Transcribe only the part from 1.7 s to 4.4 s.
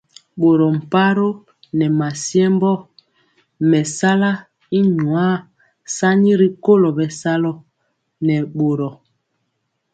nɛ masiembö mesala